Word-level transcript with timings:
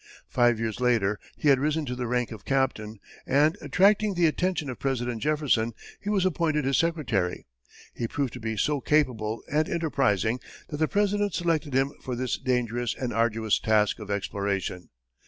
Five 0.29 0.57
years 0.59 0.79
later, 0.79 1.19
he 1.37 1.49
had 1.49 1.59
risen 1.59 1.85
to 1.85 1.93
the 1.95 2.07
rank 2.07 2.31
of 2.31 2.43
captain, 2.43 2.97
and, 3.27 3.55
attracting 3.61 4.15
the 4.15 4.25
attention 4.25 4.67
of 4.67 4.79
President 4.79 5.21
Jefferson, 5.21 5.73
he 6.01 6.09
was 6.09 6.25
appointed 6.25 6.65
his 6.65 6.79
secretary. 6.79 7.45
He 7.93 8.07
proved 8.07 8.33
to 8.33 8.39
be 8.39 8.57
so 8.57 8.81
capable 8.81 9.43
and 9.47 9.69
enterprising 9.69 10.39
that 10.69 10.77
the 10.77 10.87
President 10.87 11.35
selected 11.35 11.75
him 11.75 11.93
for 12.01 12.15
this 12.15 12.39
dangerous 12.39 12.95
and 12.95 13.13
arduous 13.13 13.59
task 13.59 13.99
of 13.99 14.09
exploration. 14.09 14.89